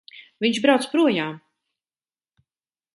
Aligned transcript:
Viņš 0.45 0.57
brauc 0.63 0.87
projām! 0.95 1.37